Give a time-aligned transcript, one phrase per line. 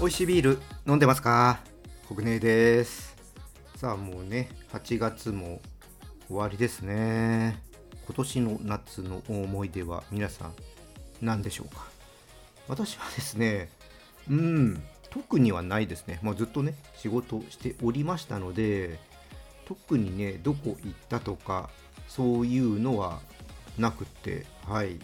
[0.00, 1.60] 美味しいビール飲んでますか？
[2.08, 3.14] 国根です。
[3.76, 5.60] さあもうね8月も
[6.26, 7.62] 終わりですね。
[8.06, 10.54] 今年の夏の思い出は皆さん
[11.20, 11.86] 何でしょうか？
[12.68, 13.68] 私はですね
[14.28, 14.82] うん。
[15.12, 18.98] 特にはないですね、まあ、ずっとね仕事しておりましたので
[19.66, 21.70] 特にねどこ行ったとか
[22.08, 23.20] そういうのは
[23.78, 24.98] なくてはい。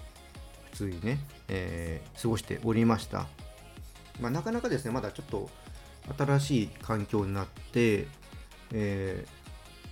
[0.70, 1.18] 普通にね、
[1.48, 3.26] えー、過ごしておりました。
[4.20, 5.50] まあ、なかなかですね、まだちょっと
[6.16, 8.06] 新しい環境になって、
[8.72, 9.24] え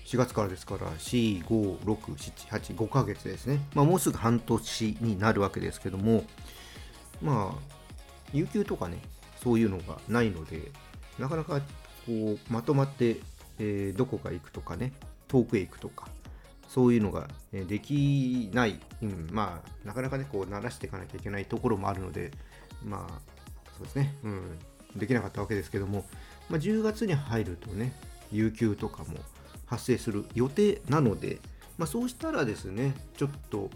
[0.05, 3.61] ー、4月からですから、4、5、6、7、8、5ヶ月ですね。
[3.75, 6.25] まあ、もうすぐ半年になるわけですけども、
[7.23, 7.75] まあ、
[8.33, 8.99] 有給とかね、
[9.43, 10.71] そういうのがないので、
[11.19, 11.61] なかなか
[12.07, 13.21] こうまとまって、
[13.59, 14.93] えー、どこか行くとかね、
[15.29, 16.09] 遠くへ行くとか、
[16.69, 22.33] そういうのができない、うん、まあ、なかなかね、こう、慣らしていかなきゃいけないところもあるので、
[22.85, 23.21] まあ、
[23.77, 24.59] そうですね、うん、
[24.97, 26.05] できなかったわけですけども、
[26.49, 27.93] まあ、10月に入るとね、
[28.33, 29.19] 有給とかも
[29.67, 31.39] 発生する予定なので、
[31.79, 33.71] まあ、そうしたらですね、ちょっと、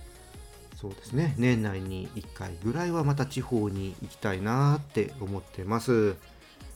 [0.81, 6.17] そうですね、年内に1回ぐらいはまた地方に行きたいなって思ってます。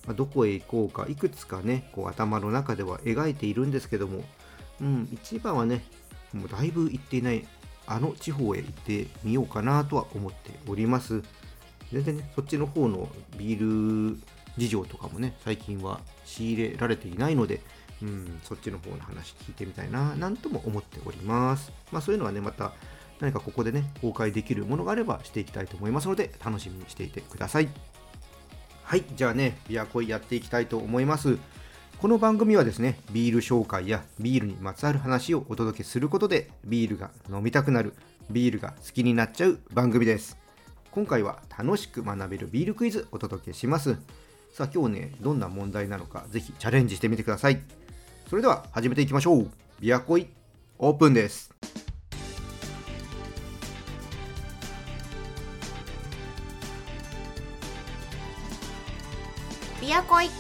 [0.07, 4.23] まあ、どこへ行こうか、いくつかね、こう頭の中では描いているんですけども、
[4.83, 5.87] うん、一番はね、
[6.35, 7.47] もうだいぶ行っていない
[7.87, 11.23] あの地方へ行ってみようかなとは思っております。
[11.91, 14.19] 全然ね、そっちの方のビール
[14.59, 17.63] 事情とかもね、最近は仕入れられていないので、
[18.03, 21.73] うん、そっちの方の話聞いてみたいな、なんとも思っております。
[21.91, 22.75] まあそういうのはね、また
[23.25, 27.69] 何かここでね、公開できるものがあればしていきたいと思いますので、楽しみにしていてください。
[28.83, 31.39] はい、じゃあね、ビアコイやっていきたいと思います。
[32.03, 37.95] この番組はですね、ビール紹介やビールにまつわる話をお届けすることで、ビールが飲みたくなる、
[38.31, 40.37] ビールが好きになっちゃう番組です。
[40.91, 43.97] 今回は楽しく学べるビールクイズお届けします。
[44.53, 47.63] さあ今日ね、どんな問題なのかぜひチャレンジしてみてください。
[48.29, 49.51] それでは始めていきましょう。
[49.81, 50.29] ビアコイ
[50.79, 51.55] オープンです。
[59.85, 60.31] ビアコイ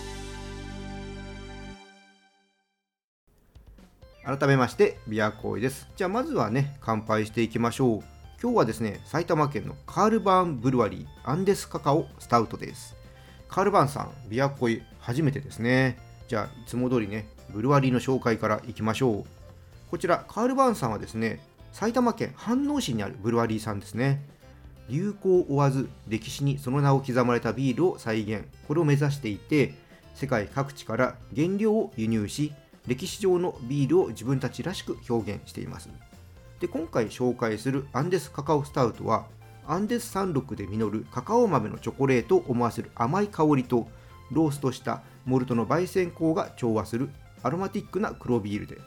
[4.25, 12.95] 改めましてビアコイですじゃあまずはね乾杯していきましょう今日はですね、埼玉県のカールバーンブルワリーアンデスカカオスタウトです。
[13.49, 15.97] カールバーンさん、ビアコイ初めてですね。
[16.29, 19.25] じゃあ、いつも通りね、ブルワリーの紹介からいきましょう。
[19.91, 21.41] こちら、カールバーンさんはですね、
[21.73, 24.21] 埼玉県飯能市にあるブルワリーさんですね。
[24.89, 29.75] 流行を追わず、歴史にその名を刻まれたビールを再現、これを目指していて、
[30.15, 32.53] 世界各地から原料を輸入し、
[32.87, 35.89] 歴史上のビールを自分たちらしく表現しています。
[36.61, 39.27] で今回紹介するアンデスカカオスタウトは
[39.67, 43.89] アンデス山麓で実るカカオ豆のチョコレートを思わせる甘い香りと
[44.31, 47.11] ローストしたモルトの焙煎香が調和する
[47.43, 48.79] アロマティックな黒ビールで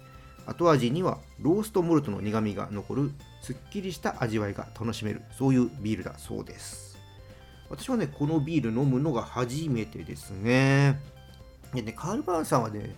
[0.48, 6.98] 後味にはローストモルトの苦みが残るすっきりした味わいが楽しめるそういうビールだそうです。
[7.70, 11.00] 私はねこのビール飲むのが初めてですね。
[11.74, 12.96] でねカールバーンさんはね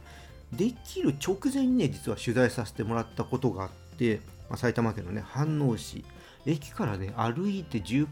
[0.54, 6.04] できる直前にね実は取材させてもらったことがあってまあ、埼玉県のね飯能市
[6.46, 8.08] 駅からね歩いて10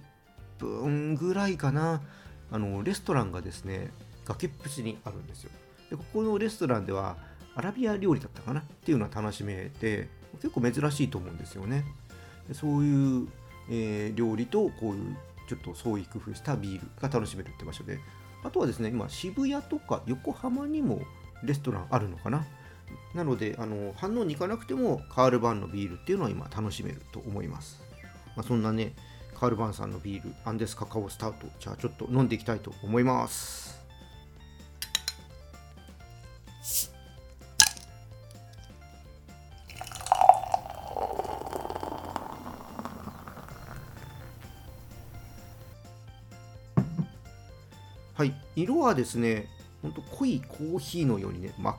[0.59, 2.01] 分ぐらいかな
[2.51, 3.91] あのレストランがですね
[4.25, 5.51] 崖っぷちにあるんですよ。
[5.89, 7.17] でここのレストランでは
[7.57, 11.83] アラビア料理だったかなっていうのは楽しめて結構珍しいと思うんですよね。
[12.53, 13.27] そういう、
[13.69, 15.17] えー、料理とこういう
[15.49, 17.99] ちょっと創意工夫したビールが楽しめるって場所で。
[18.43, 21.01] あとはですね今渋谷とか横浜にも
[21.43, 22.45] レストランあるのかな。
[23.15, 27.81] なのであの反応に行かなくてもカールバンのビールっていうのは今楽しめると思います、
[28.35, 28.93] まあ、そんなね
[29.37, 33.76] カールバーンさんのビールアンデスカカオスタートじゃあちょっと飲んでいきたいと思います。
[48.57, 49.47] 色はですね
[49.81, 51.75] ほんと濃いコーヒーのようにね真っ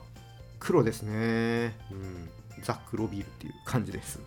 [0.59, 1.75] 黒ですね。
[1.91, 2.29] うん。
[2.61, 4.19] ザ・黒ビールっていう感じです。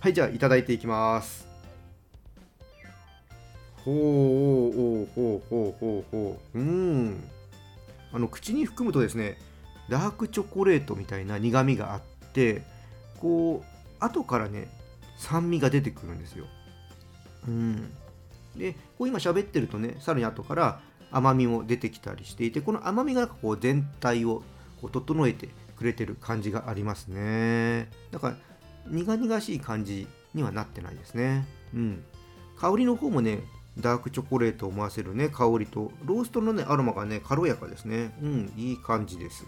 [0.00, 1.46] はい、じゃあいただいていきます。
[3.84, 3.94] ほう
[4.76, 6.58] ほうほうほうほうほう。
[6.58, 7.24] うん。
[8.12, 9.38] あの口に含むとですね、
[9.90, 12.00] ダークチョコレートみたいな苦みがあっ
[12.32, 12.62] て、
[13.20, 13.66] こう、
[13.98, 14.68] 後からね、
[15.18, 16.46] 酸味が出てくるんですよ。
[17.48, 17.92] うん。
[18.56, 20.80] で、こう今喋ってるとね、さらに後から
[21.16, 24.42] 甘みも出てきたりしていて、この甘みがこう全体を
[24.80, 27.88] こう整えてくれてる感じがありますね。
[28.10, 28.36] だから
[28.86, 31.46] 苦々しい感じにはなってないですね。
[31.74, 32.04] うん。
[32.58, 33.40] 香りの方もね
[33.78, 38.14] ダークチョコレートを思わせるね香りとローストのねアロマがね軽やかですね。
[38.22, 39.44] うんいい感じです。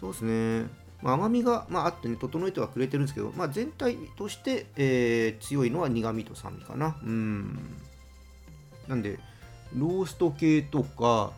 [0.00, 0.68] そうですね。
[1.02, 6.96] まあ、甘みが、まあ、あってね整えてはくれてるんですけど、まあ、全体として、えー、強いのは苦味と酸味かな。
[7.02, 7.76] うん。
[8.88, 9.20] なんで
[9.74, 11.32] ロースト系とか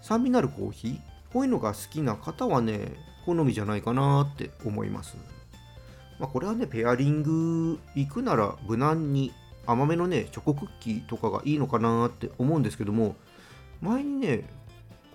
[0.00, 0.98] 酸味のあるコーヒー？
[1.32, 2.92] こういうのが好きな方はね
[3.24, 5.16] 好みじゃないかなって思います。
[6.18, 9.32] まあ、これはねペアリング行くなら無難に
[9.66, 13.16] 甘めのねチョコクッキーとかがいいのかなって思うんですけども
[13.80, 14.38] 前にね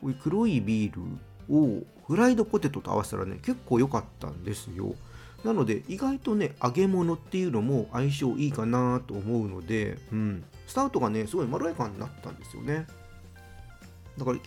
[0.01, 4.95] こういう黒いビールをフライドポテトと合わせたらね結構良かったんですよ。
[5.43, 12.87] なので意外とね揚げ物っていうのも相性いいかなと思うので、うん、スタートがねすごいまろやかになったんですよね。
[14.17, 14.37] だから、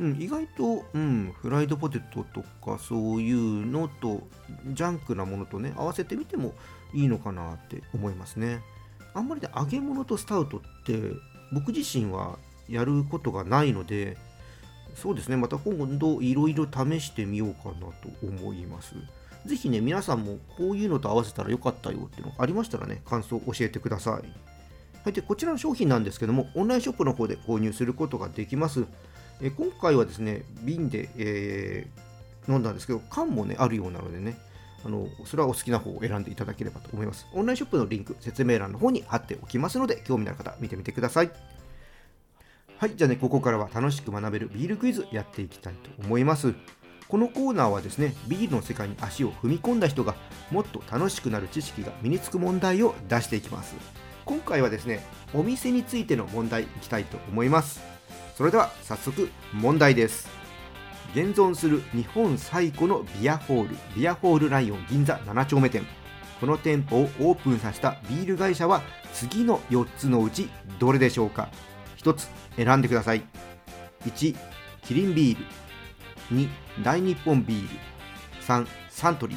[0.00, 4.26] うん、意外と、うん、フライドポテトとかそういうのと
[4.68, 6.54] ジャンクなものとね合わせてみても
[6.94, 8.62] いいのかなって思いますね。
[9.12, 11.12] あんまりね揚げ物とスタウトって
[11.52, 12.38] 僕自身は
[12.68, 14.16] やることがないので
[14.94, 18.94] そうですねまた今度いろいろ試してみようかなと思います。
[19.46, 24.28] 是非ね皆さんもこういうのと合わせたらよかったよっていうのがありましたらね感想を教えてください
[25.04, 28.86] はい、でこちらの商品なんですけどもオンラインショップの方で購入することができます
[29.42, 34.38] え今回はですね瓶で、えー、飲んだんですけど缶もねあるようなのでね
[34.84, 37.26] あのそれはお好きな方を選んでいただければと思います。
[37.32, 41.30] オンラインショップのリンク、説明欄の方に貼っておきますので、興味のある方、見てみてください。
[42.76, 46.54] はい、じゃあね、ここからは楽しく学べるビールクイズやっていきたいと思います。
[47.08, 50.14] このコーナーはですね、ビールの世界に足を踏み込んだ人が
[50.50, 53.74] もっと楽しくなる知識が身につく問題を出していきます。
[54.24, 55.04] 今回はですね、
[55.34, 57.82] お店についての問題いきたいと思います。
[58.36, 60.28] それでは早速問題です。
[61.12, 65.86] 現存する日本最古のビアホールビアホールライオン銀座7丁目店
[66.40, 70.48] この店舗をオープンさせたビール会社は次の4つのうち
[70.80, 71.50] どれでしょうか
[71.98, 73.22] ？1つ選んでください
[74.04, 74.34] 1
[74.82, 75.44] キリンビール
[76.30, 76.48] 2
[76.82, 77.68] 大日本ビール
[78.46, 79.36] 3サントリ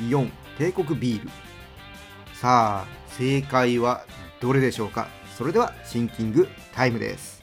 [0.00, 1.30] ー4帝国ビール。
[2.34, 4.04] さあ正解は
[4.40, 5.08] どれでしょうか？
[5.36, 7.42] それではシンキングタイムです。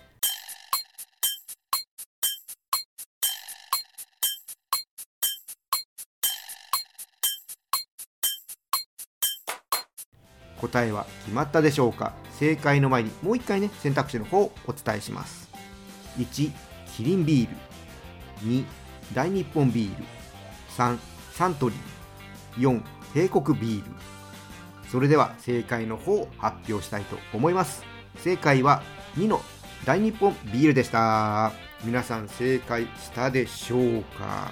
[10.59, 12.13] 答えは決まったでしょうか？
[12.37, 15.49] 正解の前にもう一回ね選択肢の方をお伝えします。
[16.19, 16.51] 1
[16.95, 17.70] キリンビール。
[18.43, 18.65] 2
[19.13, 20.03] 大日本ビール。
[20.77, 20.97] 3
[21.33, 22.61] サントリー。
[22.61, 22.81] 4
[23.13, 23.91] 帝国ビール。
[24.89, 27.83] それでは正解の方を発表したいと思います。
[28.17, 28.83] 正解は
[29.15, 29.41] 2の
[29.85, 31.51] 大日本ビールでした。
[31.83, 34.51] 皆さん正解したでしょうか？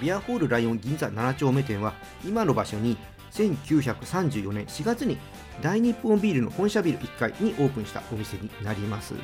[0.00, 1.94] ビアホールライオン銀座7丁目店は
[2.24, 2.96] 今の場所に
[3.32, 5.18] 1934年4月に
[5.60, 9.14] 大日本ビールの本社ビル1階にオープンしたお店になります。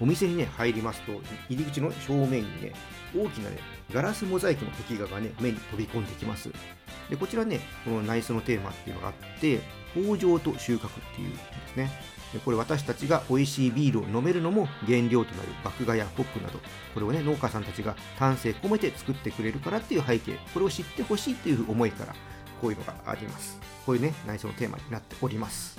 [0.00, 1.12] お店にね入りますと
[1.48, 2.72] 入り口の正面にね
[3.16, 3.58] 大きなね
[3.92, 6.50] ガラスモザイクの壁画がね目に飛び込んできます
[7.10, 9.60] でこちらねこの内装のテーマっていうのがあって
[9.94, 11.38] 豊穣と収穫っていうんで
[11.72, 11.90] すね
[12.44, 15.48] これ私たちが美味しいビールを飲めるのも原料となる
[15.78, 16.58] 麦芽やホップなど
[16.92, 22.14] これをね農家さんたちが丹精込めて作ってくれるからっていう背景これを知ってほしいっていう思いから
[22.64, 23.60] こういうのがあります。
[23.84, 25.78] こういうね、内装のテーマになっております。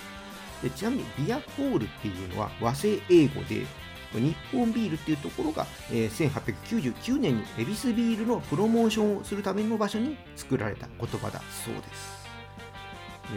[0.61, 3.65] でちなみに、ビアホールっていうのは和製英語で、
[4.13, 12.25] 日本ビールっていうところが、えー、1899年にエビスビールのプロモーションをするための場所に作られた言葉だそうです。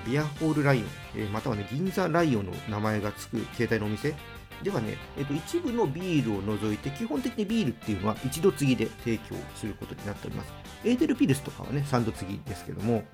[0.06, 0.84] ビアホールライオン、
[1.16, 4.14] え、またはね、銀座ライオンの名前がつく形態のお店
[4.62, 10.52] ではね、えー、と一部のビールを除いて、基本的にビールっていうのは一度注ぎで提供することになっております。
[10.84, 13.04] エーデルピルスとかはね、3度注ぎですけども、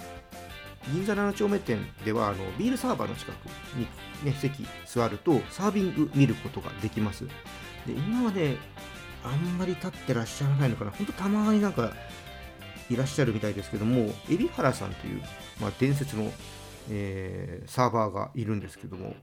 [0.93, 3.87] 銀座7丁目店ではあのビールサーバーの近くに、
[4.25, 7.26] ね、席座るとサービング見ることができます。
[7.87, 8.57] で今はね、
[9.25, 11.93] あんまり立ってらっしゃらないのかな、本当たまになんか
[12.91, 15.23] いらっしゃるみたいですけども、海老原さんという、
[15.61, 16.31] まあ、伝説の、
[16.91, 19.14] えー、サーバーがいるんですけども、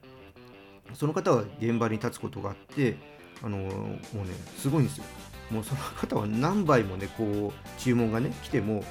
[0.94, 2.98] その方は現場に立つことがあって、
[3.44, 5.04] あのー、もうね、すごいんですよ。
[5.52, 8.84] もうその方は何杯もね、こう、注文がね、来ても、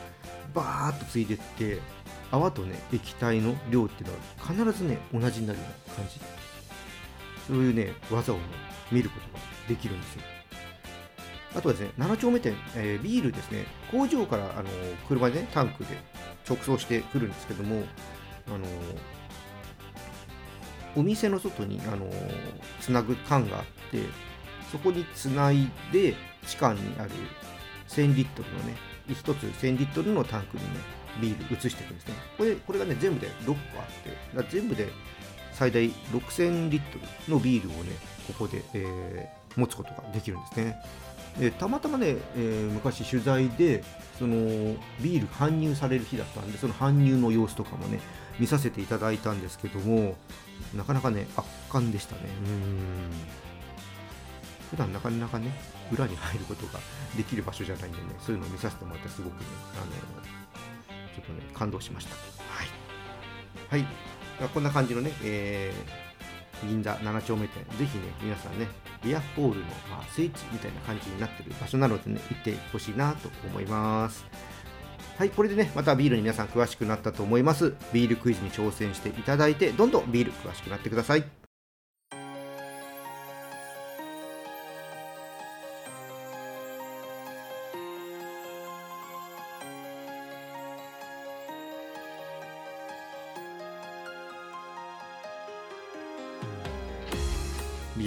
[0.55, 1.79] バーッとついてって、
[2.31, 6.21] 泡とね液体の量っていうのは必ずね同じになるような感じ。
[7.47, 8.39] そういうね技を
[8.93, 10.23] 見ることができるんですよ。
[11.57, 13.67] あとはですね7丁目店、えー、ビールですね。
[13.91, 14.69] 工場からあの
[15.09, 15.97] 車でねタンクで
[16.49, 17.83] 直送してくるんですけども
[18.47, 18.67] あの
[20.97, 22.11] お店の外にあの
[22.81, 24.05] つなぐ缶があって
[24.71, 26.15] そこにつないで
[26.47, 27.11] 地下にある
[27.89, 28.77] 1000リットルのね
[29.09, 32.15] 1つ1000リットルのタンクにねビール移していくんですね。
[32.37, 33.55] これこれがね全部で6個
[34.37, 34.89] あって全部で
[35.53, 36.99] 最大6000リット
[37.29, 37.93] ルのビールをね
[38.27, 40.77] ここで、えー、持つことができるんですね。
[41.39, 43.85] でたまたまね、えー、昔取材で
[44.19, 44.37] その
[45.01, 48.01] ビール搬入される日だったんでその搬入の様子とかもね
[48.39, 50.17] 見させていただいたんですけども
[50.75, 52.23] なかなかね圧巻でしたね。
[52.47, 53.51] うん。
[54.71, 55.51] 普段なかなかね
[55.93, 56.79] 裏に入ることが
[57.17, 62.15] できる場所じゃないんでねそういうのを見させてもらってすごくねあのょっとね感動しました。
[62.15, 63.87] はい、は
[64.47, 67.65] い、こんな感じのね、えー、銀座7丁目店。
[67.79, 68.67] ぜひね皆さんね
[69.05, 74.25] ビアホールの、まあ、聖地みたいな感じになってる場所なのでね行ってほしいなと思います。
[75.19, 77.75] はい、これでね、またビールに皆さん詳しくなったと思います。
[77.93, 81.40] ビールクイズに挑戦していただいて、どんどんビール詳しくなってください。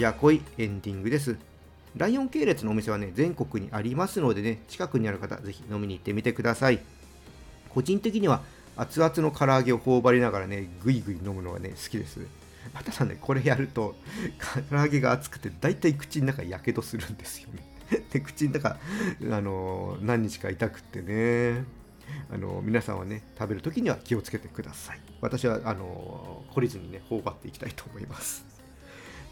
[0.04, 1.38] ビアコイエンディングです。
[1.96, 6.80] ライオン系列のお店はね、全国にありますのでね、近くにある方、ぜひ飲みに行ってみてください。
[7.70, 8.42] 個人的には
[8.76, 12.20] 熱々の唐揚げを頬張りながらね、ぐいぐい飲むのがね、好きです。
[12.74, 13.94] またさね、これやると、
[14.68, 17.64] 唐揚げが熱くて、大体口の中やけどするんですよね。
[18.12, 18.76] で、口の中、
[19.32, 21.64] あの何日か痛くってね。
[22.30, 25.00] あの皆さんはね、食べるときには気をつけてください。
[25.22, 28.53] 私は、あの懲りずにね、頬張っていきたいと思います。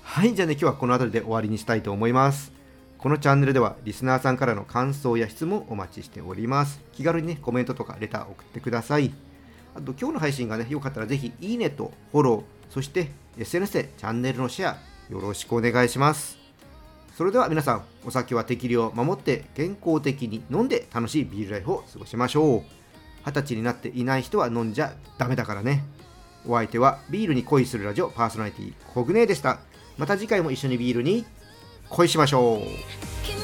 [0.02, 2.52] はい、じゃあね、今日はこの辺りで終わりにしたいと思います。
[2.98, 6.82] このチャンネルではリスナーさんからの感想や質問お待ちしております。
[6.92, 9.12] 気軽にね、コメントとかレター送ってください。
[9.74, 12.42] あと、今日の配信がね、よかったらぜひ、いいねとフォロー、
[12.72, 14.76] そして SNS でチャンネルのシェア、
[15.10, 16.36] よろしくお願いします。
[17.16, 22.62] それでは皆さん、お酒は適量を守って健康的に飲んで楽しいビールライフを過ごしましょう。
[23.24, 25.84] 二十歳になっていない人は飲んじゃダメだからね。
[26.46, 29.60] お相手はビールに恋するラジオパーソナリティコグネでした。
[29.98, 31.24] また次回も一緒にビールに
[31.88, 33.41] 恋しましょう。